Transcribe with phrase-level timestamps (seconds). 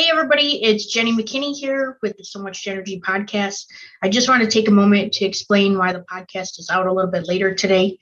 [0.00, 3.66] Hey, everybody, it's Jenny McKinney here with the So Much Energy podcast.
[4.02, 6.92] I just want to take a moment to explain why the podcast is out a
[6.92, 7.98] little bit later today.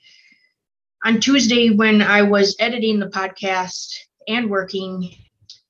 [1.03, 3.97] On Tuesday, when I was editing the podcast
[4.29, 5.13] and working,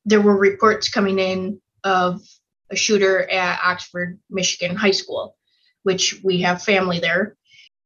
[0.06, 2.22] there were reports coming in of
[2.70, 5.36] a shooter at Oxford, Michigan High School,
[5.82, 7.38] which we have family there.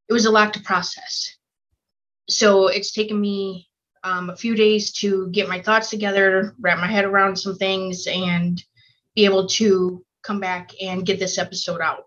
[0.10, 1.34] It was a lot to process.
[2.28, 3.70] So it's taken me
[4.04, 8.08] um, a few days to get my thoughts together, wrap my head around some things,
[8.08, 8.62] and
[9.16, 12.04] be able to come back and get this episode out.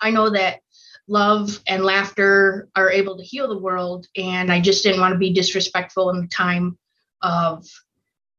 [0.00, 0.60] I know that
[1.06, 5.18] love and laughter are able to heal the world, and I just didn't want to
[5.18, 6.78] be disrespectful in the time
[7.22, 7.66] of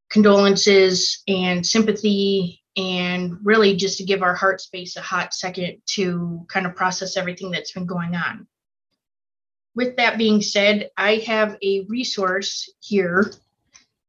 [0.09, 6.45] condolences and sympathy, and really just to give our heart space a hot second to
[6.49, 8.47] kind of process everything that's been going on
[9.75, 13.31] with that being said, I have a resource here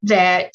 [0.02, 0.52] that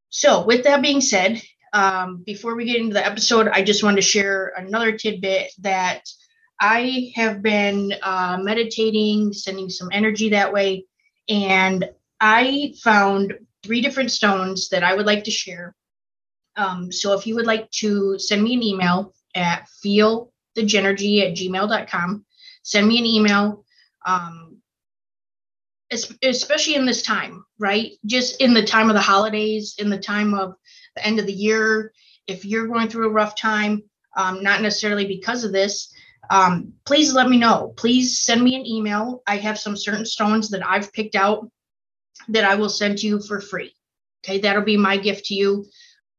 [0.08, 3.96] So, with that being said, um, before we get into the episode, I just wanted
[3.96, 6.02] to share another tidbit that
[6.60, 10.86] I have been uh, meditating, sending some energy that way,
[11.28, 11.88] and
[12.20, 15.74] I found three different stones that I would like to share.
[16.56, 22.24] Um, so if you would like to send me an email at feelthejenergy at gmail.com,
[22.62, 23.64] send me an email.
[24.04, 24.60] Um,
[26.22, 27.92] especially in this time, right?
[28.06, 30.54] Just in the time of the holidays, in the time of
[30.96, 31.92] the end of the year,
[32.26, 33.82] if you're going through a rough time,
[34.16, 35.92] um, not necessarily because of this,
[36.30, 37.72] um, please let me know.
[37.76, 39.22] Please send me an email.
[39.26, 41.50] I have some certain stones that I've picked out
[42.28, 43.74] that I will send to you for free.
[44.24, 45.66] Okay, that'll be my gift to you.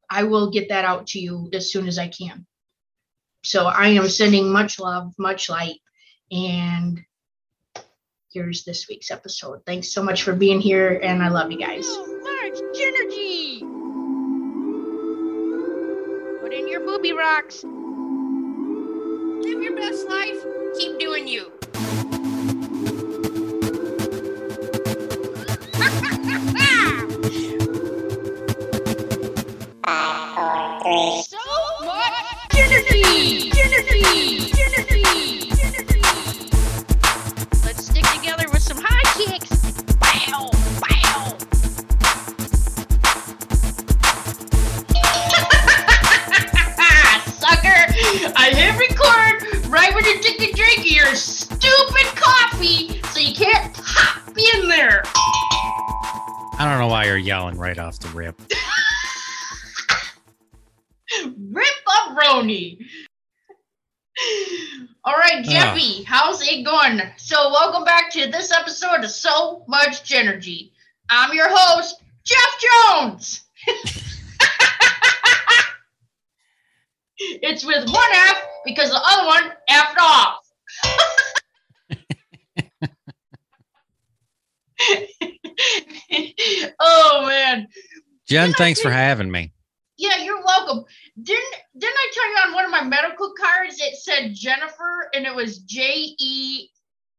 [0.10, 2.46] I will get that out to you as soon as I can.
[3.44, 5.80] So I am sending much love, much light,
[6.32, 7.00] and
[8.34, 9.62] here's this week's episode.
[9.66, 11.86] Thanks so much for being here, and I love you guys.
[17.22, 17.64] Rocks.
[57.92, 58.42] Off the rip.
[61.52, 62.78] rip up Roni.
[65.04, 66.06] All right, Jeffy, uh.
[66.08, 67.02] how's it going?
[67.18, 70.72] So, welcome back to this episode of So Much Energy.
[71.10, 73.44] I'm your host, Jeff Jones.
[77.24, 80.40] It's with one F because the other one effed off.
[86.80, 87.68] oh man.
[88.32, 89.52] Jen, thanks for having me.
[89.98, 90.86] Yeah, you're welcome.
[91.22, 95.26] Didn't didn't I tell you on one of my medical cards it said Jennifer and
[95.26, 96.70] it was J E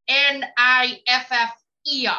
[0.08, 1.52] N I F F
[1.86, 2.16] E R.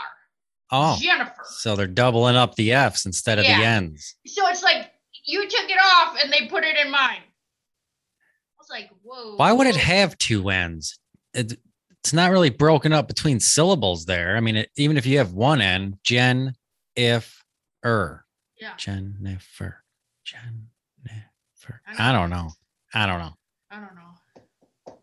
[0.72, 1.44] Oh, Jennifer.
[1.46, 3.60] So they're doubling up the F's instead of yeah.
[3.60, 4.16] the N's.
[4.28, 4.92] So it's like
[5.26, 9.36] you took it off and they put it in mine I was like, whoa.
[9.38, 11.00] Why would it have two ends?
[11.34, 11.60] It,
[12.04, 14.38] it's not really broken up between syllables there.
[14.38, 16.54] I mean, it, even if you have one N, Jen,
[16.96, 17.44] if,
[17.84, 18.23] er.
[18.64, 18.76] Yeah.
[18.78, 19.84] Jennifer.
[20.24, 21.82] Jennifer.
[21.86, 22.50] I, I don't know.
[22.94, 23.34] I don't know.
[23.70, 25.00] I don't know.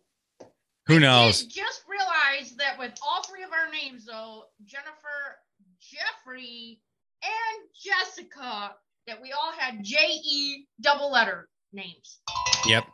[0.86, 1.44] Who knows?
[1.44, 5.36] Just realized that with all three of our names, though, Jennifer,
[5.78, 6.80] Jeffrey,
[7.22, 8.76] and Jessica,
[9.06, 12.20] that we all had J E double letter names.
[12.66, 12.84] Yep.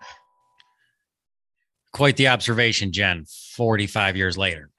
[1.93, 3.25] Quite the observation, Jen,
[3.55, 4.71] 45 years later.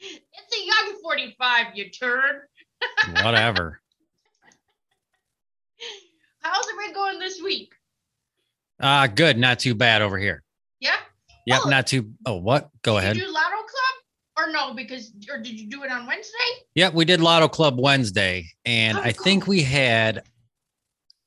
[0.00, 2.48] It's a young 45, you turd.
[3.22, 3.80] Whatever.
[6.40, 7.72] How's it been going this week?
[8.80, 9.38] Uh good.
[9.38, 10.42] Not too bad over here.
[10.80, 10.96] Yeah?
[11.46, 11.68] Yep, Oh.
[11.68, 12.12] not too.
[12.26, 12.70] Oh, what?
[12.82, 13.16] Go Did ahead.
[13.16, 14.38] you do Lotto Club?
[14.38, 16.32] Or no, because or did you do it on Wednesday?
[16.74, 19.22] Yep, we did Lotto Club Wednesday, and How'd I go?
[19.22, 20.22] think we had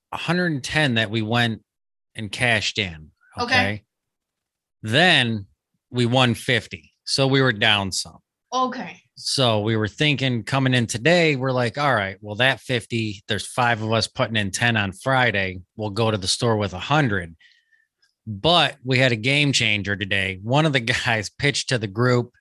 [0.10, 1.62] 110 that we went
[2.16, 3.12] and cashed in.
[3.40, 3.44] Okay.
[3.56, 3.84] Okay.
[4.82, 5.46] Then
[5.92, 8.20] we won 50, so we were down some.
[8.56, 9.02] Okay.
[9.16, 13.46] So we were thinking coming in today, we're like, all right, well, that 50, there's
[13.46, 15.60] five of us putting in 10 on Friday.
[15.76, 17.36] We'll go to the store with 100.
[18.26, 20.40] But we had a game changer today.
[20.42, 22.32] One of the guys pitched to the group,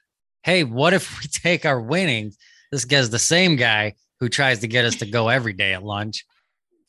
[0.45, 2.39] hey, what if we take our winnings?
[2.71, 5.83] This guy's the same guy who tries to get us to go every day at
[5.83, 6.25] lunch.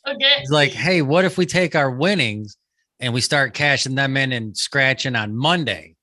[0.07, 0.39] Okay.
[0.39, 2.57] He's like, hey, what if we take our winnings
[2.99, 5.94] and we start cashing them in and scratching on Monday?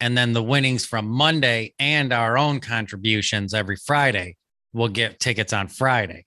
[0.00, 4.36] And then the winnings from Monday and our own contributions every Friday
[4.72, 6.24] will get tickets on Friday.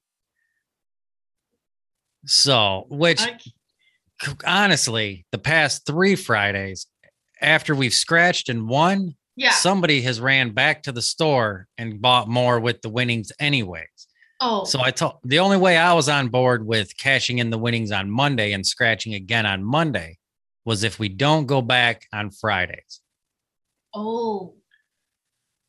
[2.25, 3.37] So, which I-
[4.45, 6.87] honestly, the past three Fridays,
[7.41, 9.51] after we've scratched and won, yeah.
[9.51, 13.87] somebody has ran back to the store and bought more with the winnings, anyways.
[14.39, 14.65] oh.
[14.65, 17.91] So I told the only way I was on board with cashing in the winnings
[17.91, 20.17] on Monday and scratching again on Monday
[20.65, 23.01] was if we don't go back on Fridays.
[23.93, 24.55] Oh.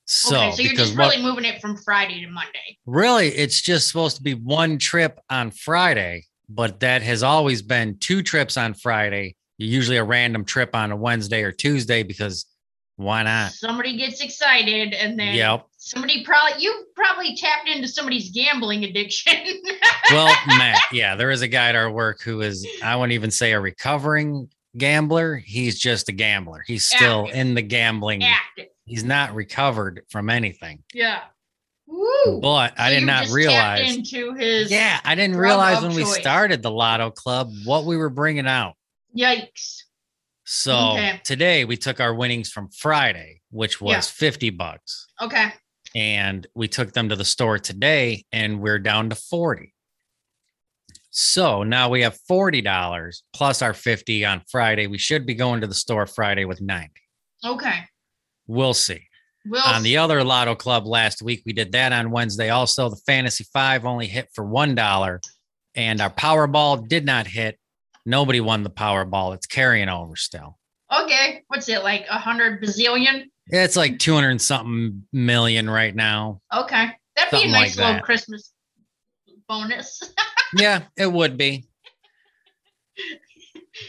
[0.04, 0.50] So, okay.
[0.52, 2.76] So you're just what, really moving it from Friday to Monday.
[2.86, 7.96] really it's just supposed to be one trip on Friday, but that has always been
[7.98, 9.36] two trips on Friday.
[9.58, 12.46] Usually a random trip on a Wednesday or Tuesday because
[12.96, 13.52] why not?
[13.52, 15.66] Somebody gets excited and then Yep.
[15.78, 19.34] somebody probably you probably tapped into somebody's gambling addiction.
[20.10, 23.30] Well, Matt, yeah, there is a guy at our work who is, I wouldn't even
[23.30, 25.36] say a recovering gambler.
[25.36, 26.62] He's just a gambler.
[26.66, 27.36] He's still Active.
[27.36, 28.22] in the gambling.
[28.24, 28.68] Active.
[28.84, 30.82] He's not recovered from anything.
[30.92, 31.20] Yeah.
[31.86, 32.40] Woo.
[32.40, 33.96] But I So did not realize.
[33.96, 36.18] into his Yeah, I didn't realize of when we choice.
[36.20, 38.74] started the Lotto Club what we were bringing out.
[39.16, 39.82] Yikes.
[40.44, 41.20] So Okay.
[41.24, 44.00] today we took our winnings from Friday, which was Yeah.
[44.00, 45.06] 50 bucks.
[45.20, 45.52] Okay.
[45.94, 49.74] and we took them to the store today and we're down to 40
[51.14, 55.66] so now we have $40 plus our 50 on friday we should be going to
[55.66, 56.90] the store friday with 90
[57.44, 57.80] Okay.
[58.46, 59.02] we'll see
[59.44, 63.00] We'll on the other lotto club last week we did that on wednesday also the
[63.06, 65.20] fantasy five only hit for one dollar
[65.74, 67.58] and our powerball did not hit
[68.06, 70.58] nobody won the powerball it's carrying over still
[71.04, 71.42] Okay.
[71.48, 72.04] What's it like?
[72.10, 73.24] A hundred bazillion?
[73.46, 76.90] it's like 200 and something million right now Okay.
[77.16, 78.02] That'd be a nice like little that.
[78.04, 78.52] Christmas
[79.48, 80.02] bonus.
[80.56, 81.64] yeah it would be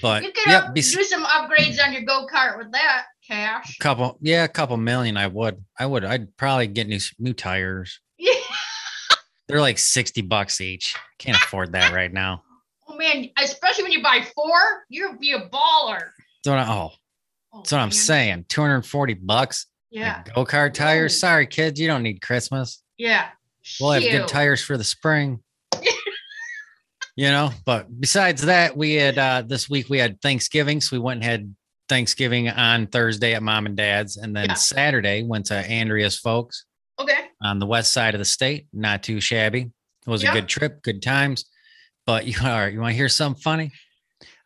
[0.01, 2.71] but you could yep, uh, up- bes- do some upgrades on your go kart with
[2.71, 3.77] that cash.
[3.79, 7.99] couple yeah a couple million i would i would i'd probably get new new tires
[8.17, 8.33] Yeah.
[9.47, 12.43] they're like 60 bucks each can't afford that right now
[12.85, 16.09] Oh man, especially when you buy four, you'll be a baller.
[16.43, 16.91] don't oh
[17.53, 20.23] Oh, that's what i'm saying 240 bucks Yeah.
[20.35, 23.27] go-kart tires sorry kids you don't need christmas Yeah.
[23.79, 24.11] we'll have Shoot.
[24.11, 25.39] good tires for the spring
[27.15, 30.99] you know but besides that we had uh this week we had thanksgiving so we
[30.99, 31.55] went and had
[31.89, 34.53] thanksgiving on thursday at mom and dad's and then Yeah.
[34.55, 36.65] saturday went to andrea's folks
[36.99, 37.25] Okay.
[37.41, 38.67] on the west side of the state.
[38.71, 39.61] Not too shabby.
[39.61, 40.29] It was Yeah.
[40.29, 41.45] a good trip, good times.
[42.05, 43.71] But you are you want to hear something funny?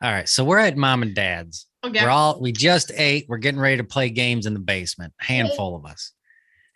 [0.01, 1.67] All right, so we're at mom and dad's.
[1.83, 2.01] Okay.
[2.01, 3.25] We're all we just ate.
[3.27, 5.13] We're getting ready to play games in the basement.
[5.19, 6.13] Handful of us.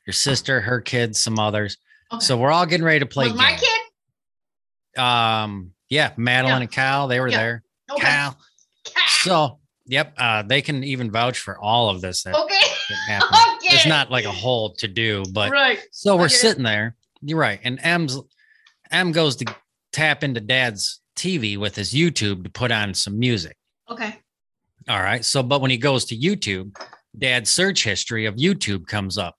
[0.06, 1.78] Your sister, her kids, some others.
[2.12, 2.20] okay.
[2.24, 5.02] So we're all getting ready to play my kid?
[5.02, 6.62] Um, yeah, Madeline Yeah.
[6.62, 7.38] and Cal, they were Yeah.
[7.38, 7.64] there.
[7.92, 8.02] Okay.
[8.02, 8.40] Cal.
[9.22, 12.56] So, yep, uh, they can even vouch for all of this that, Okay.
[13.08, 13.22] that
[13.64, 13.76] okay.
[13.76, 15.80] It's not like a whole to do, but right.
[15.92, 16.34] So we're Okay.
[16.36, 16.96] sitting there.
[17.22, 17.60] You're right.
[17.64, 18.18] And M's
[18.90, 19.56] M goes to
[19.92, 23.56] tap into dad's TV with his YouTube to put on some music.
[23.90, 24.16] Okay.
[24.90, 25.24] All right.
[25.24, 26.76] So, but when he goes to YouTube,
[27.18, 29.36] dad's search history of YouTube comes up.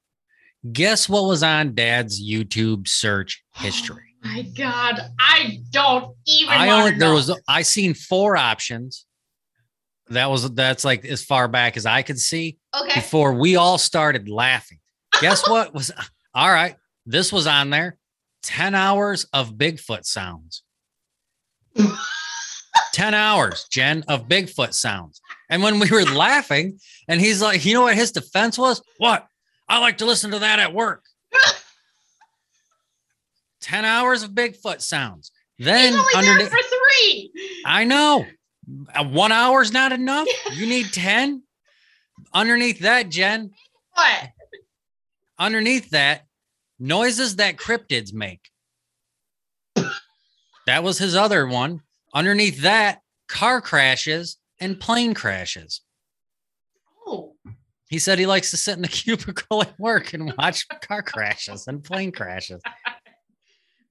[0.72, 4.11] Guess what was on dad's YouTube search history?
[4.22, 6.52] My God, I don't even.
[6.52, 9.06] I only there was I seen four options.
[10.10, 13.00] That was that's like as far back as I could see Okay.
[13.00, 14.78] before we all started laughing.
[15.20, 15.90] Guess what was
[16.34, 16.76] all right?
[17.04, 17.98] This was on there
[18.44, 20.62] 10 hours of Bigfoot sounds.
[22.92, 25.20] 10 hours, Jen, of Bigfoot sounds.
[25.50, 28.82] And when we were laughing, and he's like, you know what his defense was?
[28.98, 29.26] What?
[29.68, 31.04] I like to listen to that at work.
[33.62, 35.30] 10 hours of Bigfoot sounds.
[35.58, 37.32] Then He's only underneath, there for three.
[37.64, 38.26] I know.
[38.94, 40.28] Uh, one hour is not enough.
[40.52, 41.42] You need 10.
[42.34, 43.50] Underneath that, Jen,
[43.94, 44.28] What?
[45.38, 46.26] underneath that,
[46.78, 48.50] noises that cryptids make.
[50.66, 51.80] that was his other one.
[52.14, 55.80] Underneath that, car crashes and plane crashes.
[57.06, 57.34] Oh,
[57.88, 61.66] He said he likes to sit in the cubicle at work and watch car crashes
[61.66, 62.62] and plane crashes.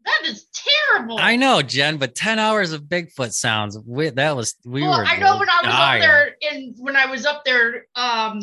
[0.05, 1.17] That is terrible.
[1.19, 3.77] I know, Jen, but 10 hours of Bigfoot sounds.
[3.85, 5.05] We, that was, we well, were.
[5.05, 6.01] I know when I was dying.
[6.03, 8.41] up there and when I was up there, um,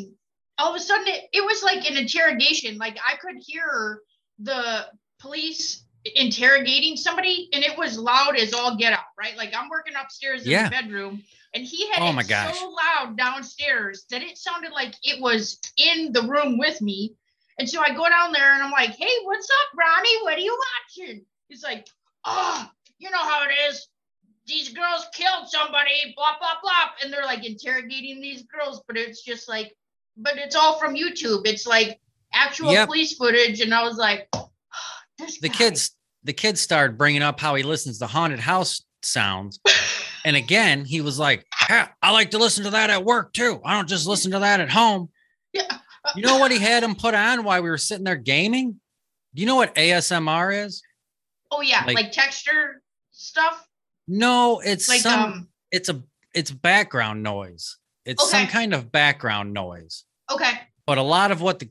[0.58, 2.78] all of a sudden it, it was like an interrogation.
[2.78, 4.00] Like I could hear
[4.38, 4.86] the
[5.20, 5.84] police
[6.14, 9.36] interrogating somebody and it was loud as all get out, right?
[9.36, 10.64] Like I'm working upstairs in Yeah.
[10.64, 11.22] the bedroom
[11.54, 12.56] and he had Oh it my gosh.
[12.58, 17.14] so loud downstairs that it sounded like it was in the room with me.
[17.58, 20.22] And so I go down there and I'm like, hey, what's up, Ronnie?
[20.22, 20.58] What are you
[20.98, 21.24] watching?
[21.48, 21.86] He's like,
[22.24, 23.88] oh, you know how it is.
[24.46, 26.90] These girls killed somebody, blah, blah, blah.
[27.02, 29.74] And they're like interrogating these girls, but it's just like,
[30.16, 31.46] but it's all from YouTube.
[31.46, 31.98] It's like
[32.34, 32.88] actual Yep.
[32.88, 33.60] police footage.
[33.60, 34.48] And I was like, ah,
[35.18, 35.54] this the guy.
[35.54, 35.90] kids
[36.24, 39.60] the kids started bringing up how he listens to haunted house sounds
[40.24, 43.60] and again he was like "Yeah, i like to listen to that at work too
[43.64, 45.08] i don't just listen to that at home
[45.52, 45.78] Yeah.
[46.16, 48.80] you know what he had him put on while we were sitting there gaming
[49.34, 50.82] do you know what asmr is
[51.50, 51.84] Oh, yeah.
[51.86, 53.66] like- Like, texture stuff.
[54.06, 56.02] no it's Like, some um, it's a
[56.34, 60.52] it's background noise it's some kind of background noise okay.
[60.86, 61.68] but a lot of what the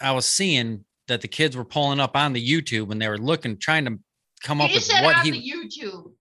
[0.00, 3.18] i was seeing that the kids were pulling up on the youtube and they were
[3.18, 3.98] looking trying to
[4.42, 6.12] come You up with what he the YouTube.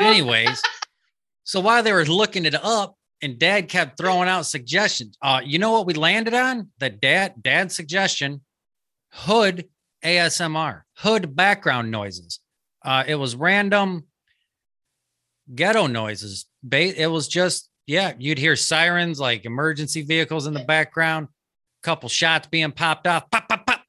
[0.00, 0.62] anyways
[1.44, 5.58] so while they were looking it up and dad kept throwing out suggestions uh you
[5.58, 8.40] know what we landed on the dad dad's suggestion
[9.12, 9.66] hood
[10.04, 12.40] asmr hood background noises.
[12.84, 14.04] Uh it was random
[15.54, 16.46] ghetto noises.
[16.72, 21.28] It was just yeah you'd hear sirens like emergency vehicles in the background
[21.82, 23.80] a couple shots being popped off pop pop pop.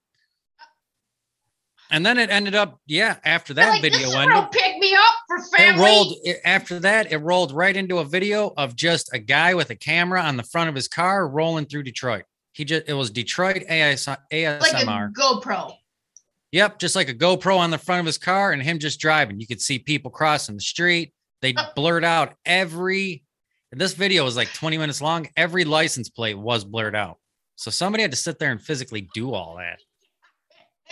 [1.94, 5.58] And then it ended up yeah after that like, video ended pick me up for
[5.58, 5.82] family.
[5.82, 9.53] it rolled it, after that it rolled right into a video of just a guy
[9.53, 12.24] with a camera on the front of his car rolling through detroit.
[12.53, 15.74] He just it was detroit AS, like asmr a GoPro.
[16.51, 19.39] Yep just like a gopro on the front of his car and him just driving.
[19.39, 21.13] You could see people crossing the street.
[21.41, 23.24] They blurred out every
[23.72, 25.29] this video was like 20 minutes long.
[25.38, 27.17] Every license plate was blurred out.
[27.55, 29.79] So somebody had to sit there and physically do all that.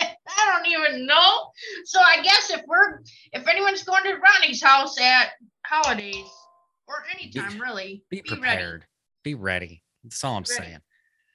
[0.00, 1.50] I don't even know.
[1.84, 3.00] So I guess if we're
[3.32, 5.30] if anyone's going to Ronnie's house at
[5.66, 6.24] holidays
[6.88, 8.28] or anytime really, be ready.
[8.28, 8.84] prepared.
[9.24, 9.82] Be ready.
[10.02, 10.62] That's all i'm Ready.
[10.70, 10.80] saying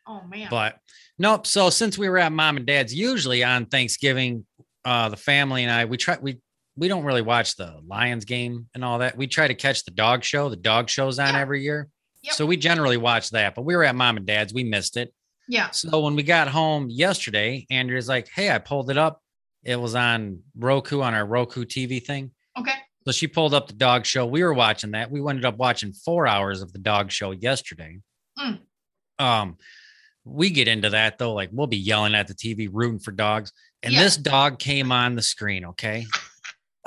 [0.08, 0.48] Oh man.
[0.50, 0.78] But
[1.18, 1.48] nope.
[1.48, 4.46] So since we were at mom and dad's, usually on Thanksgiving,
[4.84, 6.40] uh, the family and I, we try we
[6.78, 9.18] we don't really watch the Lions game and all that.
[9.18, 10.50] We try to catch the dog show.
[10.50, 11.40] The dog show's on Yeah.
[11.40, 11.88] every year.
[12.24, 12.34] Yep.
[12.34, 13.56] So we generally watch that.
[13.56, 15.14] But we were at mom and dad's, we missed it.
[15.48, 15.70] yeah.
[15.72, 19.22] So when we got home yesterday, Andrea's like, Hey, I pulled it up.
[19.64, 22.32] It was on Roku on our Roku TV thing.
[22.60, 22.74] Okay.
[23.06, 24.26] So she pulled up the dog show.
[24.26, 25.10] We were watching that.
[25.12, 28.00] We ended up watching four hours of the dog show yesterday.
[28.40, 28.60] Mm.
[29.20, 29.58] Um,
[30.26, 31.34] we get into that though.
[31.34, 33.52] Like we'll be yelling at the TV, rooting for dogs.
[33.84, 34.04] And Yeah.
[34.04, 35.66] this dog came on the screen.
[35.66, 36.06] Okay.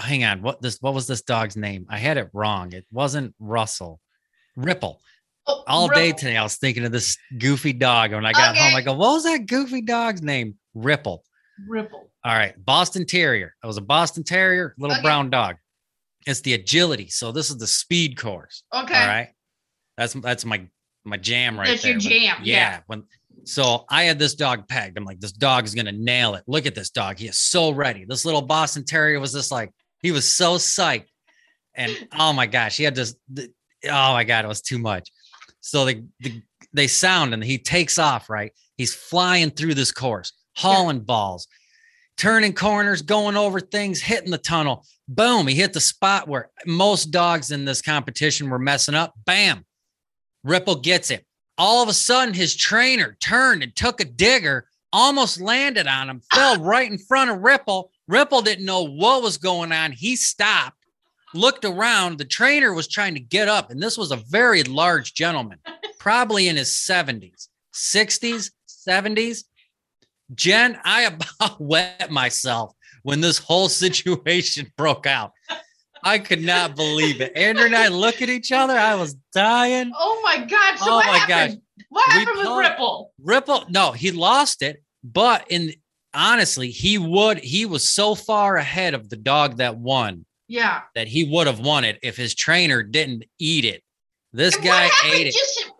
[0.01, 0.43] Hang on.
[0.43, 1.87] What this what was this dog's name?
[1.89, 2.73] I had it wrong.
[2.73, 4.01] It wasn't Russell.
[4.57, 5.01] Ripple.
[5.47, 8.13] Oh, All day today, I was thinking of this goofy dog.
[8.13, 10.57] When I got home, I go, what was that goofy dog's name?
[10.75, 11.25] Ripple.
[11.67, 12.11] Ripple.
[12.25, 13.55] All right, Boston Terrier.
[13.63, 15.03] It was a Boston Terrier, little Okay.
[15.03, 15.57] brown dog.
[16.27, 17.09] It's the agility.
[17.09, 18.63] So this is the speed course.
[18.75, 18.95] Okay.
[19.01, 19.29] All right,
[19.97, 20.69] that's that's my
[21.05, 21.93] my jam right That's there.
[21.93, 22.81] your When- jam, yeah.
[22.87, 23.05] When
[23.45, 24.97] so I had this dog pegged.
[24.97, 26.45] I'm like, this dog is gonna nail it.
[26.47, 27.19] Look at this dog.
[27.19, 28.05] He is so ready.
[28.05, 31.07] This little Boston Terrier was just like he was so psyched.
[31.75, 33.15] And oh my gosh, he had this.
[33.39, 35.11] oh my god, it was too much.
[35.61, 36.43] So they the,
[36.73, 38.29] they sound and he takes off.
[38.31, 41.47] Right, he's flying through this course, hauling balls,
[42.17, 44.85] turning corners, going over things, hitting the tunnel.
[45.09, 49.15] Boom, he hit the spot where most dogs in this competition were messing up.
[49.25, 49.65] Bam,
[50.45, 51.25] Ripple gets it.
[51.59, 56.23] All of a sudden, his trainer turned and took a digger, almost landed on him,
[56.33, 57.91] fell right in front of Ripple.
[58.07, 59.91] Ripple didn't know what was going on.
[59.91, 60.79] He stopped,
[61.35, 62.19] looked around.
[62.19, 65.59] The trainer was trying to get up, and this was a very large gentleman,
[65.99, 68.53] probably in his 70s, 60s,
[68.89, 69.45] 70s.
[70.35, 71.03] Jen, I
[71.39, 72.73] about wet myself
[73.03, 75.33] when this whole situation broke out.
[76.09, 77.37] I could not believe it.
[77.37, 78.77] Andrea and I look at each other.
[78.79, 79.93] I was dying.
[79.95, 80.79] Oh my God.
[80.79, 81.61] So Oh what my happened?
[81.91, 83.13] What We happened with pulled- Ripple?
[83.23, 85.73] Ripple, no, he lost it, but in
[86.15, 90.81] honestly, he would he was so far ahead of the dog that won Yeah.
[90.95, 93.83] that he would have won it if his trainer didn't eat it.
[94.33, 95.35] This And guy what ate it.
[95.35, 95.71] Just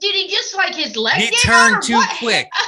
[0.00, 1.20] did he just like his leg?
[1.22, 2.18] He turned too what?
[2.18, 2.46] quick.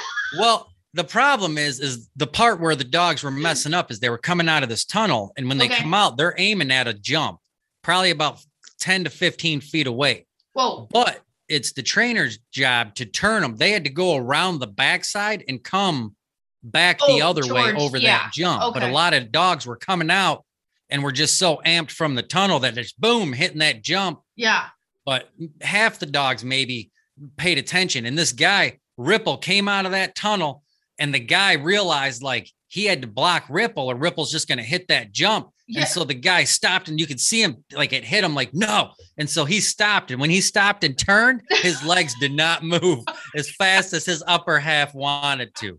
[0.41, 3.41] Well, the problem is, is the part where the dogs were mm.
[3.43, 5.83] messing up is they were coming out of this tunnel, and when they Okay.
[5.83, 7.39] come out, they're aiming at a jump,
[7.83, 8.41] probably about
[8.81, 10.27] ten to fifteen feet away.
[10.55, 10.89] Whoa.
[10.91, 13.57] But it's the trainer's job to turn them.
[13.57, 16.17] They had to go around the backside and come
[16.63, 18.75] back the Oh, other way over yeah, that jump.
[18.75, 20.45] But a lot of dogs were coming out
[20.91, 24.21] and were just so amped from the tunnel that it's boom hitting that jump.
[24.35, 24.67] Yeah.
[25.05, 25.29] But
[25.61, 26.91] half the dogs maybe
[27.37, 28.07] paid attention.
[28.07, 30.65] And this guy, Ripple, came out of that tunnel
[30.99, 34.65] and the guy realized like he had to block Ripple or Ripple's just going to
[34.65, 35.51] hit that jump.
[35.69, 35.81] Yeah.
[35.81, 38.51] And so the guy stopped and you could see him like it hit him like
[38.53, 38.91] no.
[39.19, 40.11] And so he stopped.
[40.11, 44.23] And when he stopped and turned, his legs did not move as fast as his
[44.27, 45.79] upper half wanted to.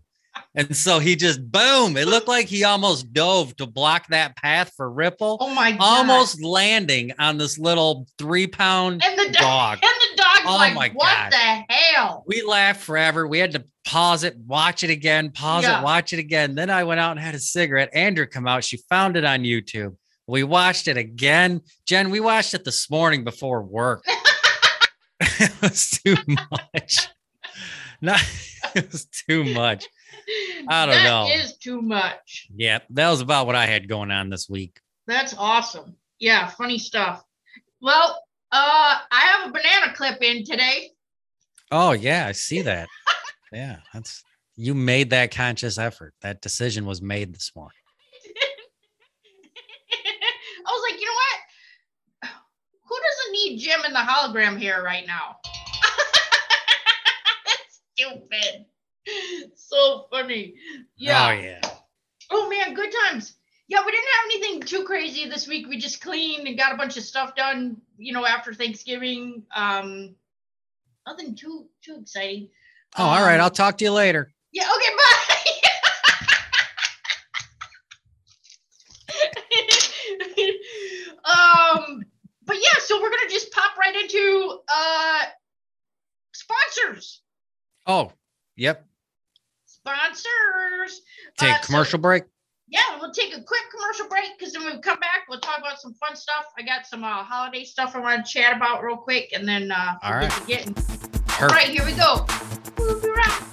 [0.54, 1.96] And so he just boom.
[1.96, 5.80] It looked like he almost dove to block that path for Ripple, Oh my god.
[5.80, 10.74] almost landing on this little three pound and the dog and the dog's Oh like,
[10.74, 11.32] my what God.
[11.32, 12.24] the hell?
[12.26, 13.28] We laughed forever.
[13.28, 15.80] We had to pause it, watch it again, pause Yeah.
[15.80, 16.54] it, watch it again.
[16.54, 17.90] Then I went out and had a cigarette.
[17.92, 18.64] Andrea come out.
[18.64, 19.96] She found it on YouTube.
[20.26, 21.60] We watched it again.
[21.86, 24.02] Jen, we watched it this morning before work.
[25.20, 26.16] it was too
[26.50, 27.08] much.
[28.00, 28.20] Not
[28.74, 29.86] it was too much.
[30.68, 31.28] I don't know.
[31.28, 32.48] That is too much.
[32.54, 34.80] Yeah, that was about what I had going on this week.
[35.06, 35.96] That's awesome.
[36.18, 37.24] Yeah, funny stuff.
[37.80, 38.22] Well,
[38.52, 40.90] uh, I have a banana clip in today.
[41.70, 42.88] Oh yeah, I see that.
[43.52, 44.24] yeah, that's
[44.56, 46.14] you made that conscious effort.
[46.22, 47.76] That decision was made this morning.
[50.66, 52.32] I was like, you know what?
[52.88, 55.36] Who doesn't need Jem and the hologram here right now?
[57.44, 58.66] That's stupid.
[59.56, 60.54] So funny.
[60.96, 61.28] Yeah.
[61.28, 61.60] Oh yeah.
[62.30, 63.34] Oh man, good times.
[63.68, 65.68] Yeah, we didn't have anything too crazy this week.
[65.68, 69.42] We just cleaned and got a bunch of stuff done, you know, after Thanksgiving.
[69.54, 70.14] Um
[71.06, 72.48] nothing too too exciting.
[72.96, 73.34] Oh, all right.
[73.34, 74.32] Um, I'll talk to you later.
[74.52, 75.34] Yeah, okay, bye.
[81.24, 82.02] um,
[82.44, 85.24] but yeah, so we're gonna just pop right into uh
[86.32, 87.20] sponsors.
[87.86, 88.12] Oh,
[88.56, 88.86] yep.
[89.80, 91.02] Sponsors.
[91.38, 92.24] Take Uh, so- commercial break.
[92.68, 95.26] yeah, we'll take a quick commercial break because then we'll come back.
[95.28, 96.44] We'll talk about some fun stuff.
[96.58, 99.70] I got some uh, holiday stuff I want to chat about real quick, and then
[99.72, 100.76] uh, All to getting.
[101.40, 102.26] All right, here we go.
[102.76, 103.44] We'll be right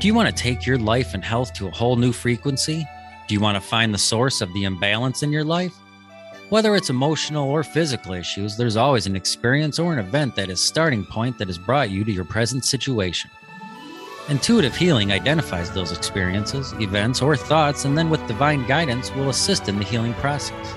[0.00, 2.86] Do you want to take your life and health to a whole new frequency?
[3.26, 5.74] Do you want to find the source of the imbalance in your life?
[6.54, 10.60] Whether it's emotional or physical issues, there's always an experience or an event that is
[10.60, 13.28] starting point that has brought you to your present situation.
[14.28, 19.68] Intuitive healing identifies those experiences, events, or thoughts, and then with divine guidance will assist
[19.68, 20.76] in the healing process.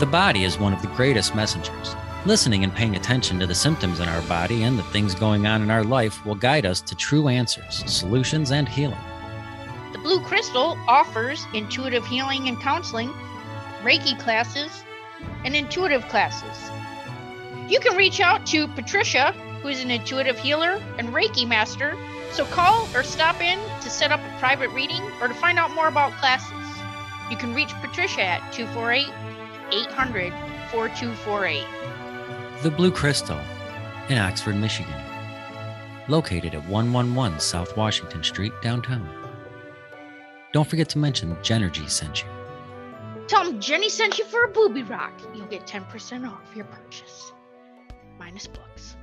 [0.00, 1.94] The body is one of the greatest messengers.
[2.26, 5.62] Listening and paying attention to the symptoms in our body and the things going on
[5.62, 8.98] in our life will guide us to true answers, solutions, and healing.
[9.92, 13.14] The Blue Crystal offers intuitive healing and counseling,
[13.84, 14.82] Reiki classes,
[15.44, 16.70] and intuitive classes.
[17.70, 21.96] You can reach out to Patricia, who is an intuitive healer and Reiki master,
[22.32, 25.74] so call or stop in to set up a private reading or to find out
[25.74, 26.52] more about classes.
[27.30, 29.08] You can reach Patricia at 248
[29.72, 30.32] 800
[30.70, 31.64] 4248.
[32.62, 33.38] The Blue Crystal
[34.08, 34.94] in Oxford, Michigan.
[36.08, 39.06] Located at 111 South Washington Street, downtown.
[40.52, 42.37] Don't forget to mention Jenergy sent you.
[43.28, 45.12] Tell them Jenny sent you for a booby rock.
[45.34, 47.32] You'll get 10% off your purchase.
[48.18, 48.96] Minus books.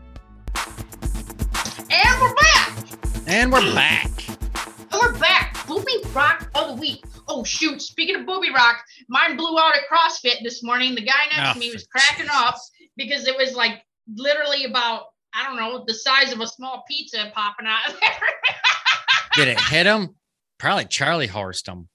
[1.92, 2.78] And we're back.
[3.28, 4.10] And we're back.
[4.28, 5.66] And we're back.
[5.68, 7.04] Booby Rock of the week.
[7.28, 7.82] Oh shoot!
[7.82, 10.94] Speaking of Booby Rock, mine blew out at CrossFit this morning.
[10.94, 11.74] The guy next Oh, to me oh.
[11.74, 12.56] was for cracking up
[12.98, 13.82] because it was like
[14.16, 18.10] literally about I don't know the size of a small pizza popping out of there.
[19.46, 20.16] Did it hit him?
[20.60, 21.90] Probably Charlie horsed him.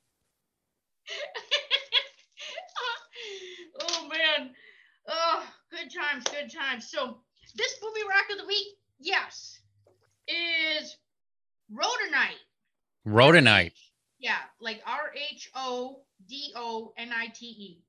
[3.83, 4.51] oh man.
[5.09, 5.45] Oh,
[5.91, 6.91] good times, good times.
[6.91, 7.19] So
[7.57, 8.67] this Booby Rock of the week,
[8.99, 9.61] yes,
[10.29, 10.97] is
[11.73, 12.39] Rhodonite.
[13.07, 13.73] Rhodonite.
[14.19, 17.83] Yeah, like R H O D O N I T E.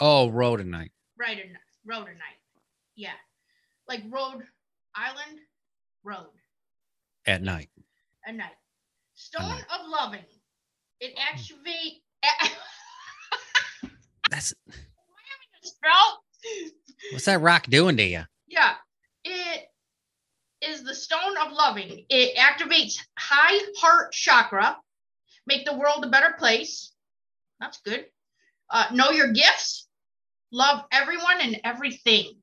[0.00, 0.90] Oh, Rhodonite.
[1.18, 1.38] Right,
[1.88, 2.38] Rhodonite.
[2.96, 3.10] Yeah,
[3.88, 4.44] like Rhode
[4.94, 5.40] Island,
[6.02, 6.26] Road,
[7.26, 7.68] At night.
[8.26, 8.56] At night.
[9.14, 9.64] Stone night.
[9.72, 10.24] of Loving.
[11.00, 12.02] It activate.
[14.30, 14.52] That's
[15.62, 16.22] spell.
[17.12, 18.22] What's that rock doing to you?
[18.46, 18.74] Yeah,
[19.24, 19.66] it
[20.60, 22.04] is the stone of loving.
[22.08, 24.76] It activates high heart chakra,
[25.46, 26.92] make the world a better place.
[27.60, 28.06] That's good.
[28.70, 29.88] Uh, know your gifts,
[30.52, 32.34] love everyone and everything.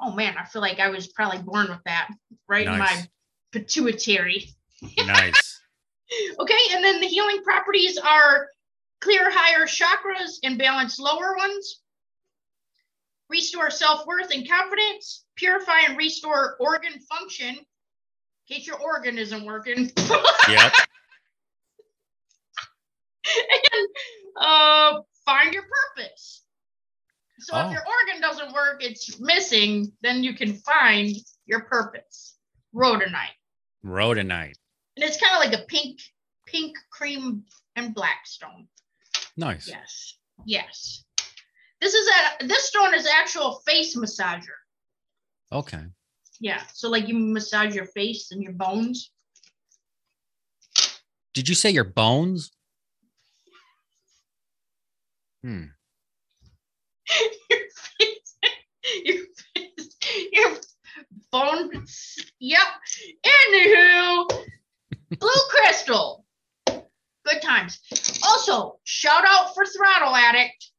[0.00, 2.08] Oh man, I feel like I was probably born with that
[2.48, 3.06] right in my
[3.52, 4.50] pituitary.
[4.98, 5.60] Nice.
[6.38, 8.48] Okay, and then the healing properties are
[9.00, 11.80] clear higher chakras and balance lower ones,
[13.30, 17.56] restore self worth and confidence, purify and restore organ function.
[17.56, 19.90] In case your organ isn't working.
[20.48, 20.72] yep.
[23.26, 23.88] and
[24.40, 25.62] uh, find your
[25.96, 26.42] purpose.
[27.40, 27.66] So Oh.
[27.66, 32.36] if your organ doesn't work, it's missing, then you can find your purpose.
[32.74, 33.34] Rhodonite.
[33.84, 34.54] Rhodonite.
[34.96, 36.00] And it's kind of like a pink,
[36.46, 37.44] pink cream
[37.76, 38.68] and black stone.
[39.36, 39.68] Nice.
[39.68, 40.14] Yes.
[40.46, 41.04] Yes.
[41.84, 44.56] This is a this stone is actual face massager.
[45.52, 45.82] Okay.
[46.40, 46.62] Yeah.
[46.72, 49.10] So like you massage your face and your bones.
[51.34, 52.52] Did you say your bones?
[55.42, 55.64] Hmm.
[57.50, 57.58] your
[57.98, 58.36] face,
[59.04, 59.96] your face,
[60.32, 60.56] your
[61.30, 62.16] bones.
[62.40, 62.66] Yep.
[63.26, 64.46] Anywho,
[65.18, 66.24] blue crystal.
[66.66, 67.78] Good times.
[68.22, 70.70] Also, shout out for Throttle Addikt.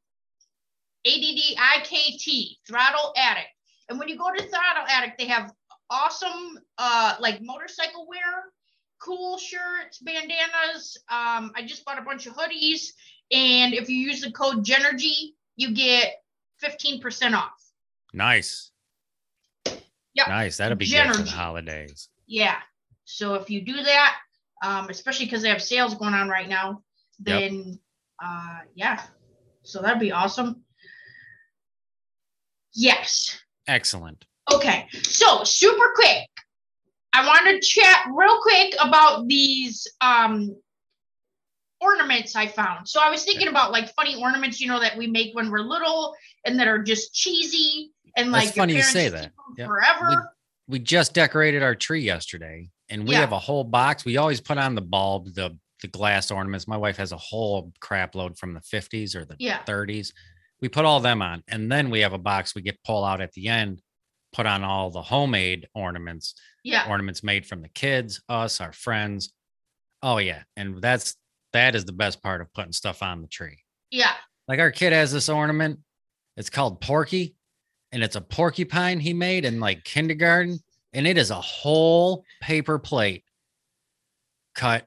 [1.06, 3.48] A-D-D-I-K-T, Throttle Addikt.
[3.90, 5.52] And when you go to Throttle Addikt, they have
[5.92, 8.46] awesome uh like motorcycle wear,
[9.00, 10.98] cool shirts, bandanas.
[11.10, 12.88] Um, I just bought a bunch of hoodies.
[13.32, 16.16] And if you use the code Jenergy, you get
[16.64, 17.52] 15% off.
[18.14, 18.72] Nice.
[19.66, 20.28] Yep.
[20.28, 20.58] Nice.
[20.58, 22.10] That'll be good for the holidays.
[22.28, 22.58] Yeah.
[23.04, 24.16] So if you do that,
[24.64, 26.82] um, especially because they have sales going on right now,
[27.26, 27.40] Yep.
[27.40, 27.80] then
[28.24, 29.04] uh yeah.
[29.64, 30.65] So that'd be awesome.
[32.76, 33.40] Yes.
[33.68, 34.26] Excellent.
[34.54, 34.88] Okay.
[35.04, 36.28] So super quick.
[37.14, 40.56] I want to chat real quick about these um
[41.82, 42.88] ornaments I found.
[42.88, 45.60] So I was thinking about like funny ornaments, you know, that we make when we're
[45.60, 49.32] little and that are just cheesy and like funny you say that.
[49.58, 49.68] Yep.
[49.68, 50.32] forever.
[50.68, 53.22] We just decorated our tree yesterday and we Yeah.
[53.22, 54.04] have a whole box.
[54.06, 56.68] We always put on the bulb, the the glass ornaments.
[56.68, 59.62] My wife has a whole crap load from the 50s or the Yeah.
[59.66, 60.14] 30s.
[60.62, 61.44] We put all them on.
[61.48, 63.82] And then we have a box we get pull out at the end,
[64.34, 66.88] put on all the homemade ornaments, Yeah.
[66.90, 69.32] ornaments made from the kids, us, our friends.
[70.02, 70.44] Oh yeah.
[70.56, 71.16] And that's
[71.54, 73.60] that is the best part of putting stuff on the tree.
[73.92, 74.14] Yeah.
[74.48, 75.80] Like our kid has this ornament.
[76.38, 77.36] It's called Porky,
[77.94, 80.60] and it's a porcupine he made in like kindergarten,
[80.92, 83.24] and it is a whole paper plate
[84.54, 84.86] cut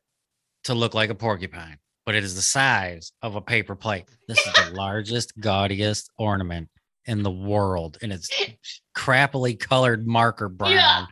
[0.64, 1.78] to look like a porcupine,
[2.08, 4.06] but it is the size of a paper plate.
[4.28, 6.70] This is the largest, gaudiest ornament
[7.04, 8.30] in the world, and it's
[8.96, 10.72] crappily colored marker brown.
[10.72, 11.04] Yeah.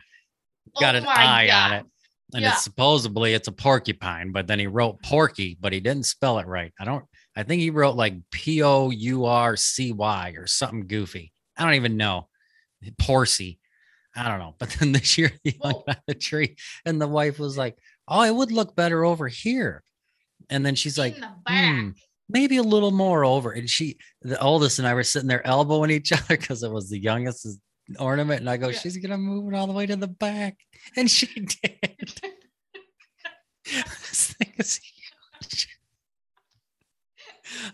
[0.79, 1.85] Got Oh an eye on it.
[2.33, 2.53] And Yeah.
[2.53, 6.47] it's supposedly it's a porcupine, but then he wrote porky, but he didn't spell it
[6.47, 6.73] right.
[6.79, 7.05] I don't
[7.35, 11.31] I think he wrote like P O U R C Y or something goofy.
[11.55, 12.27] I don't even know.
[12.97, 13.59] Porcy.
[14.15, 14.55] I don't know.
[14.59, 16.55] But then this year he hung on the tree
[16.87, 19.83] and the wife was like, Oh, it would look better over here.
[20.49, 21.89] And then she's like, hmm,
[22.29, 23.51] maybe a little more over.
[23.51, 26.89] And she, the oldest and I were sitting there elbowing each other because it was
[26.89, 27.59] the youngest's
[27.99, 28.41] ornament.
[28.41, 28.77] And I go, Yeah.
[28.79, 30.57] she's gonna move it all the way to the back.
[30.95, 32.21] And she did.
[33.65, 34.79] this thing is
[35.41, 35.67] huge.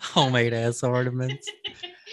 [0.02, 1.48] Homemade ass ornaments.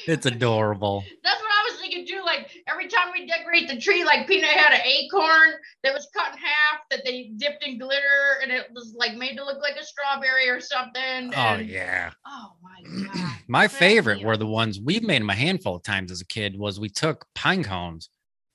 [0.07, 1.05] It's adorable.
[1.25, 2.23] That's what I was thinking too.
[2.25, 5.53] Like every time we decorate the tree, like Peanut had an acorn
[5.83, 9.37] that was cut in half that they dipped in glitter and it was like made
[9.37, 11.33] to look like a strawberry or something.
[11.35, 12.11] Oh and- yeah.
[12.27, 13.37] Oh my god.
[13.49, 16.59] My favorite were the ones we've made them a handful of times as a kid
[16.59, 18.09] was we took pine cones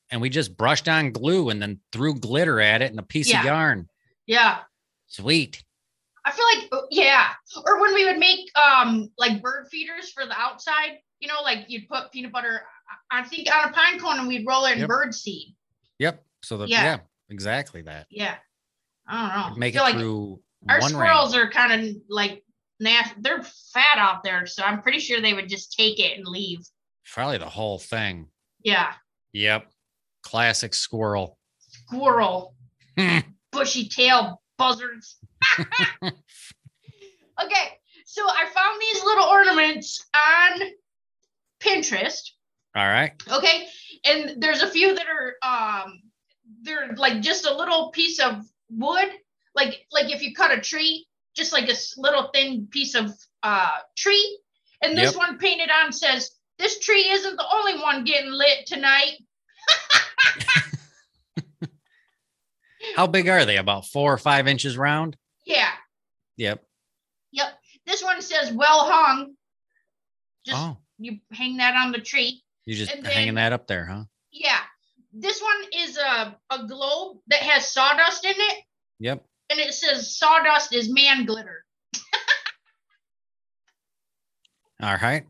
[0.09, 3.29] and we just brushed on glue and then threw glitter at it and a piece
[3.29, 3.39] Yeah.
[3.39, 3.89] of yarn.
[4.27, 4.59] Yeah.
[5.07, 5.63] Sweet.
[6.25, 7.27] I feel like oh, yeah.
[7.65, 11.65] Or when we would make um like bird feeders for the outside, you know, like
[11.67, 12.61] you'd put peanut butter,
[13.11, 14.87] I think on a pine cone and we'd roll it in Yep.
[14.87, 15.55] bird seed.
[15.99, 16.23] Yep.
[16.43, 16.83] So the Yeah.
[16.83, 18.07] yeah, exactly that.
[18.09, 18.37] Yeah.
[19.07, 19.57] I don't know.
[19.59, 21.45] Make it like through our squirrels rain.
[21.47, 22.43] are kind of like
[22.79, 23.15] nasty.
[23.19, 26.59] They're fat out there, so I'm pretty sure they would just take it and leave.
[27.13, 28.29] Probably the whole thing.
[28.63, 28.93] Yeah.
[29.33, 29.71] Yep.
[30.23, 31.37] Classic squirrel.
[31.59, 32.55] Squirrel,
[32.97, 33.19] Hmm.
[33.51, 35.17] bushy tail buzzards.
[36.03, 40.61] okay, so I found these little ornaments on
[41.59, 42.21] Pinterest.
[42.75, 43.13] All right.
[43.31, 43.67] Okay,
[44.03, 46.01] and there's a few that are um
[46.63, 49.09] they're like just a little piece of wood,
[49.55, 53.11] like like if you cut a tree, just like a little thin piece of
[53.43, 54.39] uh tree.
[54.81, 55.15] And this Yep.
[55.15, 59.13] one painted on says, "This tree isn't the only one getting lit tonight."
[62.95, 63.57] How big are they?
[63.57, 65.17] About four or five inches round?
[65.45, 65.71] Yeah,
[66.37, 66.63] Yep.
[67.31, 67.57] yep.
[67.85, 69.35] This one says, "Well hung."
[70.45, 72.43] Just oh, you hang that on the tree.
[72.65, 74.03] You just and hanging that up there, huh?
[74.31, 74.59] Yeah.
[75.13, 78.63] this one is a, a globe that has sawdust in it,
[78.99, 79.23] Yep.
[79.49, 81.63] and it says sawdust is man glitter.
[84.81, 85.23] All right.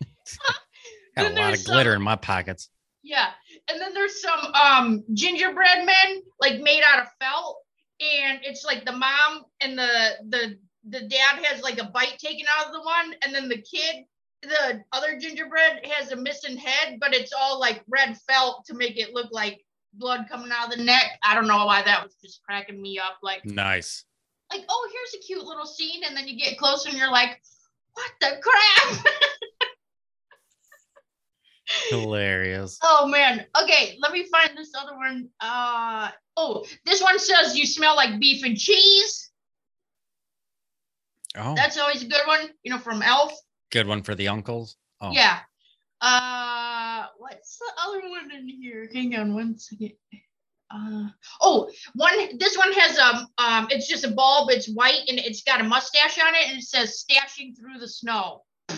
[1.16, 2.68] Got a lot of glitter some- in my pockets.
[3.02, 3.28] Yeah.
[3.70, 7.56] And then there's some um gingerbread men like made out of felt.
[8.00, 12.46] And it's like the mom and the the the dad has like a bite taken
[12.58, 14.04] out of the one, and then the kid,
[14.42, 18.98] the other gingerbread has a missing head, but it's all like red felt to make
[18.98, 21.18] it look like blood coming out of the neck.
[21.22, 23.18] I don't know why that was just cracking me up.
[23.22, 24.04] Like, Nice.
[24.52, 27.40] like, oh, here's a cute little scene, and then you get closer and you're like,
[27.94, 29.04] what the crap?
[31.90, 32.78] Hilarious.
[32.82, 33.46] Oh man.
[33.62, 35.28] Okay, let me find this other one.
[35.40, 39.30] Uh oh, this one says you smell like beef and cheese.
[41.36, 43.32] Oh, That's always a good one, you know, from Elf.
[43.70, 44.76] Good one for the uncles.
[45.00, 45.38] Oh, Yeah.
[46.00, 48.88] Uh what's the other one in here?
[48.92, 49.92] Hang on one second.
[50.70, 51.08] Uh
[51.42, 53.26] oh, one this one has a.
[53.42, 56.58] um it's just a bulb, it's white and it's got a mustache on it and
[56.58, 58.44] it says stashing through the snow.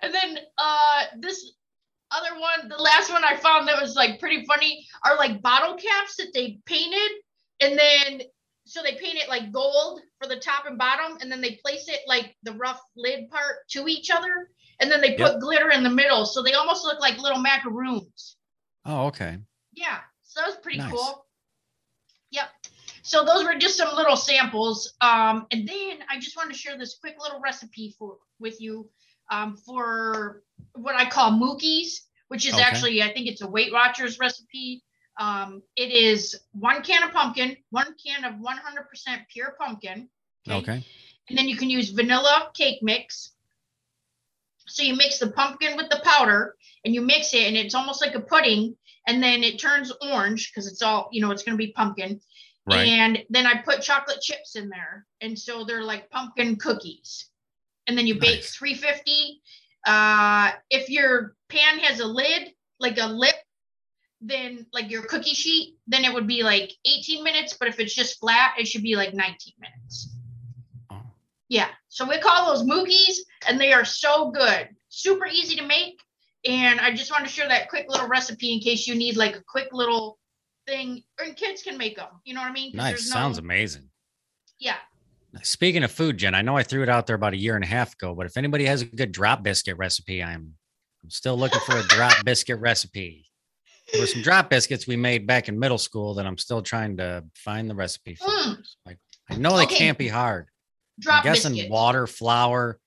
[0.00, 1.52] and then uh this
[2.10, 5.74] other one, the last one I found that was like pretty funny are like bottle
[5.74, 7.10] caps that they painted
[7.60, 8.22] and then
[8.66, 11.88] so they paint it like gold for the top and bottom and then they place
[11.88, 14.50] it like the rough lid part to each other
[14.80, 16.26] and then they put glitter in the middle.
[16.26, 18.36] So they almost look like little macaroons.
[18.84, 19.38] Oh, okay.
[19.72, 20.90] yeah so that was pretty Nice.
[20.92, 21.26] cool.
[22.32, 22.48] Yep.
[23.02, 24.94] So those were just some little samples.
[25.00, 28.88] Um, and then i just wanted to share this quick little recipe for with you
[29.30, 30.42] um, for
[30.74, 32.62] what i call mookies which is Okay.
[32.62, 34.82] actually i think it's a weight watchers recipe
[35.18, 40.08] um, it is one can of pumpkin one can of 100% pure pumpkin
[40.48, 40.84] Okay.
[41.28, 43.32] and then you can use vanilla cake mix.
[44.68, 48.00] So you mix the pumpkin with the powder and you mix it, and it's almost
[48.00, 48.76] like a pudding.
[49.08, 52.20] And then it turns orange because it's all, you know, it's going to be pumpkin.
[52.66, 52.88] Right.
[52.88, 55.06] And then I put chocolate chips in there.
[55.20, 57.28] And so they're like pumpkin cookies.
[57.86, 58.56] And then you bake Nice.
[58.56, 59.40] 350.
[59.86, 63.36] Uh, if your pan has a lid, like a lip,
[64.20, 67.56] then like your cookie sheet, then it would be like 18 minutes.
[67.58, 70.16] But if it's just flat, it should be like 19 minutes.
[70.90, 71.02] Oh,
[71.48, 71.68] Yeah.
[71.88, 73.16] So we call those moogies
[73.48, 74.68] and they are so good.
[74.88, 76.00] Super easy to make.
[76.46, 79.36] And I just want to share that quick little recipe in case you need like
[79.36, 80.18] a quick little
[80.66, 81.02] thing.
[81.18, 82.08] And kids can make them.
[82.24, 82.72] You know what I mean?
[82.74, 82.92] nice.
[82.92, 83.88] there's Sounds amazing.
[84.58, 84.76] Yeah.
[85.42, 87.64] Speaking of food, Jen, I know I threw it out there about a year and
[87.64, 90.54] a half ago, but if anybody has a good drop biscuit recipe, I'm
[91.02, 93.25] I'm still looking for a drop biscuit recipe.
[93.92, 96.96] There were some drop biscuits we made back in middle school that I'm still trying
[96.96, 98.26] to find the recipe for.
[98.28, 98.64] Mm.
[98.84, 98.98] Like
[99.30, 99.76] I know they Okay.
[99.76, 100.48] can't be hard.
[100.98, 101.70] Drop I'm guessing biscuits.
[101.70, 102.80] water, flour,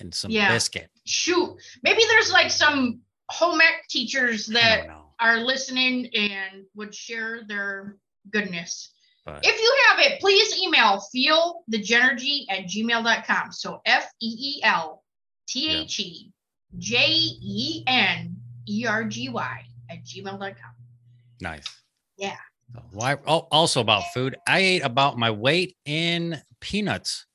[0.00, 0.48] and some Yeah.
[0.52, 0.90] biscuit.
[1.06, 1.56] Shoot.
[1.82, 4.88] Maybe there's like some home ec teachers that
[5.20, 7.96] are listening and would share their
[8.30, 8.90] goodness.
[9.24, 13.52] But If you have it, please email feelthejenergy at gmail.com.
[13.52, 15.04] So F E E L
[15.48, 16.32] T H E
[16.78, 20.74] J E N E R G Y at gmail.com.
[21.40, 21.64] nice.
[22.16, 22.36] Yeah.
[22.92, 23.16] Why?
[23.26, 24.36] Oh, also about food.
[24.48, 27.26] I ate about my weight in peanuts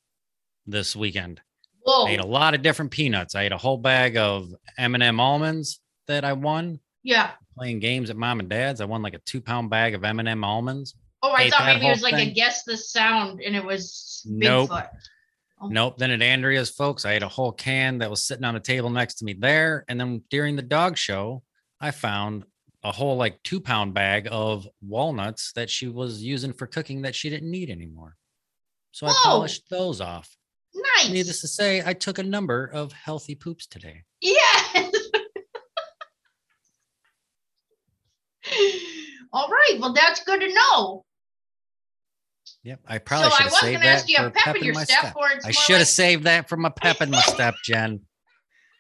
[0.66, 1.42] this weekend.
[1.82, 2.06] Whoa.
[2.08, 3.36] I ate a lot of different peanuts.
[3.36, 7.32] I ate a whole bag of M&M almonds that I won Yeah.
[7.58, 8.82] playing games at mom and dad's.
[8.82, 10.96] I won like a two pound bag of M&M almonds.
[11.22, 14.70] Oh, I thought maybe it was like a guess the sound and it was Nope.
[14.70, 14.90] Bigfoot.
[15.62, 15.68] Oh.
[15.68, 15.98] Nope.
[15.98, 18.90] Then at Andrea's folks, I ate a whole can that was sitting on a table
[18.90, 19.84] next to me there.
[19.90, 21.44] And then during the dog show,
[21.82, 22.46] I found
[22.84, 27.16] a whole like two pound bag of walnuts that she was using for cooking that
[27.16, 28.16] she didn't need anymore.
[28.92, 30.36] So I polished those off.
[30.74, 31.10] Nice.
[31.10, 34.04] Needless to say, I took a number of healthy poops today.
[34.22, 34.76] Yes.
[39.32, 39.78] All right.
[39.80, 41.06] Well, that's good to know.
[42.64, 42.80] Yep.
[42.88, 45.16] I probably so should have saved that for a pep in your my step, step.
[45.46, 48.02] I should have like saved that for my pep in my step, Jen.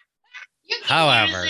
[0.83, 1.45] However.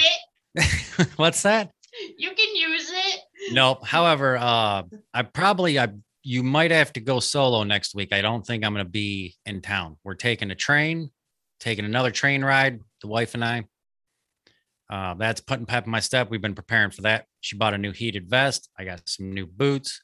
[1.15, 1.71] What's that?
[2.17, 3.21] You can use it.
[3.51, 3.85] Nope.
[3.85, 5.89] However, uh, I probably I
[6.23, 8.13] you might have to go solo next week.
[8.13, 9.97] I don't think I'm going to be in town.
[10.03, 11.09] We're taking a train,
[11.59, 12.79] taking another train ride.
[13.01, 13.65] The wife and I.
[14.89, 16.29] Uh, that's putting pep in my step.
[16.29, 17.25] We've been preparing for that.
[17.41, 18.69] She bought a new heated vest.
[18.77, 20.01] I got some new boots.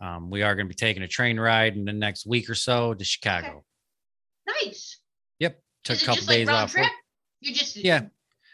[0.00, 2.54] Um, we are going to be taking a train ride in the next week or
[2.54, 3.64] so to Chicago.
[4.46, 4.98] Nice.
[5.40, 5.60] Yep.
[5.84, 6.76] Took a couple like days round off.
[7.40, 8.02] You just Yeah.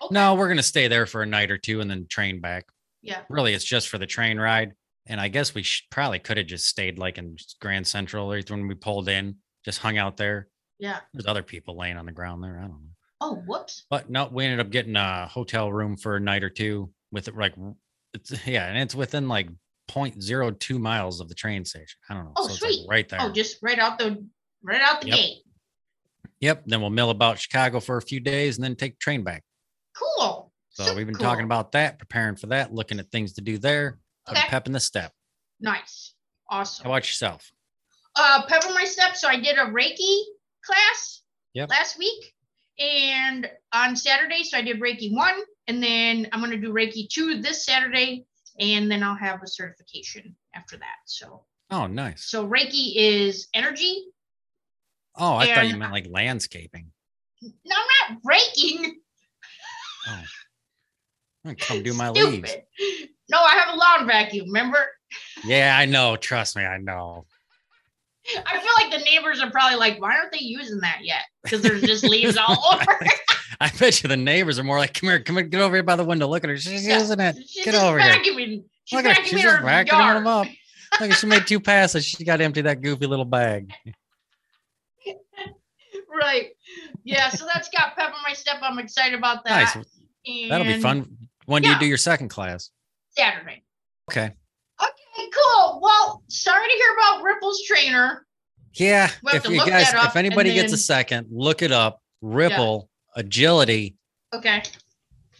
[0.03, 0.15] Okay.
[0.15, 2.67] No, we're going to stay there for a night or two and then train back.
[3.03, 3.23] Yeah.
[3.31, 4.75] really it's just for the train ride
[5.07, 8.69] and i guess we probably could have just stayed like in grand central or when
[8.69, 10.99] we pulled in just hung out there Yeah.
[11.15, 12.91] there's other people laying on the ground there i don't know
[13.23, 13.85] Oh, whoops.
[13.91, 17.27] But no, we ended up getting a hotel room for a night or two with
[17.29, 17.55] it like
[18.15, 19.49] it's yeah, and it's within like
[19.91, 21.99] 0.02 miles of the train station.
[22.09, 22.33] I don't know.
[22.37, 22.81] Oh, so sweet.
[22.81, 23.19] like right there.
[23.23, 24.25] Oh, just right out the
[24.63, 25.17] right out the Yep.
[25.17, 25.39] gate.
[26.41, 26.63] Yep.
[26.67, 29.43] Then we'll mill about Chicago for a few days and then take the train back.
[30.01, 30.53] Cool.
[30.71, 33.59] So Super we've been talking about that, preparing for that, looking at things to do
[33.59, 34.41] there, Okay.
[34.49, 35.13] pep in the step.
[35.61, 36.15] Nice.
[36.49, 36.85] Awesome.
[36.85, 37.51] How about yourself?
[38.17, 40.19] uh pepper my step so i did a reiki
[40.65, 41.23] class
[41.55, 41.71] Yep.
[41.71, 42.35] last week
[42.81, 45.35] and on saturday so i did reiki one
[45.69, 48.27] and then i'm going to do reiki two this saturday
[48.59, 52.25] and then i'll have a certification after that so Oh, nice.
[52.25, 54.07] so reiki is energy
[55.17, 56.91] Oh, I thought you meant like landscaping.
[57.43, 58.99] no i'm not raking
[60.09, 60.23] Oh,
[61.45, 62.55] I'm come do my leaves.
[63.31, 64.79] No i have a lawn vacuum remember
[65.45, 66.17] Yeah, I know.
[66.17, 67.27] Trust me, I know.
[68.47, 71.63] i feel like the neighbors are probably like why aren't they using that yet because
[71.63, 72.99] there's just leaves all over
[73.63, 75.83] I bet you the neighbors are more like, come here, come here, get over here
[75.83, 76.27] by the window.
[76.27, 76.57] Look at her.
[76.57, 76.99] She's Yeah.
[76.99, 77.37] using it.
[77.47, 78.15] She's Get over here.
[78.25, 78.57] She's
[78.97, 79.23] Look at her.
[79.23, 80.17] vacuuming She's just vacuuming yard.
[80.17, 80.47] them up.
[80.99, 82.07] Look, she made two passes.
[82.07, 83.71] She got to empty that goofy little bag.
[86.11, 86.51] Right.
[87.05, 87.31] Yeah.
[87.31, 88.57] So that's got pep on my step.
[88.63, 89.75] I'm excited about that.
[89.75, 89.75] Nice.
[89.75, 90.49] that.
[90.49, 91.17] That'll be fun.
[91.47, 92.71] When do you do your second class?
[93.11, 93.63] Saturday.
[94.11, 94.33] Okay.
[94.83, 95.81] Okay, cool.
[95.83, 98.27] Well, sorry to hear about Ripple's trainer.
[98.75, 99.11] Yeah.
[99.23, 102.01] We'll If you guys, if anybody and gets a second, look it up.
[102.23, 103.97] Ripple Agility
[104.33, 104.63] Okay.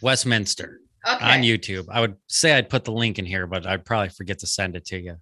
[0.01, 1.25] Westminster Okay.
[1.25, 1.85] on YouTube.
[1.89, 4.75] I would say I'd put the link in here, but I'd probably forget to send
[4.75, 5.15] it to you.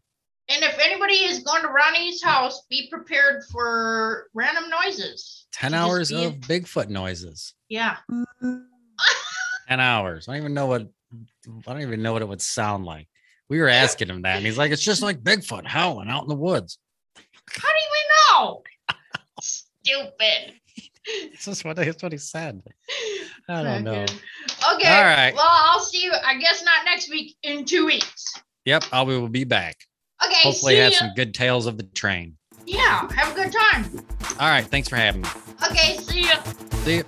[0.50, 5.48] And if anybody is going to Ronnie's house, be prepared for random noises.
[5.54, 7.54] 10 hours of Bigfoot noises.
[7.70, 7.98] Yeah.
[8.42, 10.28] 10 hours.
[10.28, 10.88] I don't even know what
[11.68, 13.08] I don't even know what it would sound like.
[13.50, 16.30] We were asking him that, and he's like, it's just like Bigfoot howling out in
[16.30, 16.78] the woods.
[17.16, 18.64] How do you know?
[19.42, 20.54] Stupid.
[21.32, 22.62] That's just what that's what he said.
[23.48, 23.94] I don't know.
[23.94, 24.14] Okay.
[24.76, 24.88] Okay.
[24.88, 25.34] All right.
[25.34, 26.12] Well, I'll see you.
[26.12, 27.36] I guess not next week.
[27.42, 28.36] In two weeks.
[28.66, 29.78] Yep, I will be back.
[30.26, 30.44] Okay.
[30.44, 31.00] Hopefully have ya.
[31.00, 32.36] some good tales of the train.
[32.66, 33.12] Yeah.
[33.14, 34.06] Have a good time.
[34.40, 35.30] All right, thanks for having me.
[35.70, 35.98] Okay.
[35.98, 36.42] See ya.
[36.84, 37.04] See you.